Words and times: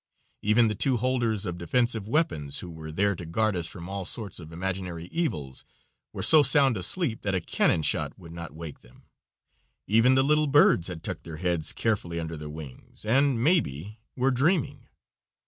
Even 0.41 0.67
the 0.67 0.73
two 0.73 0.97
holders 0.97 1.45
of 1.45 1.59
defensive 1.59 2.07
weapons, 2.09 2.61
who 2.61 2.71
were 2.71 2.91
there 2.91 3.15
to 3.15 3.23
guard 3.23 3.55
us 3.55 3.67
from 3.67 3.87
all 3.87 4.03
sorts 4.03 4.39
of 4.39 4.51
imaginary 4.51 5.05
evils, 5.11 5.63
were 6.11 6.23
so 6.23 6.41
sound 6.41 6.75
asleep 6.75 7.21
that 7.21 7.35
a 7.35 7.39
cannon 7.39 7.83
shot 7.83 8.17
would 8.17 8.31
not 8.31 8.51
wake 8.51 8.79
them. 8.79 9.03
Even 9.85 10.15
the 10.15 10.23
little 10.23 10.47
birds 10.47 10.87
had 10.87 11.03
tucked 11.03 11.23
their 11.23 11.37
heads 11.37 11.71
carefully 11.71 12.19
under 12.19 12.35
their 12.35 12.49
wings 12.49 13.05
and, 13.05 13.43
maybe, 13.43 13.99
were 14.15 14.31
dreaming. 14.31 14.87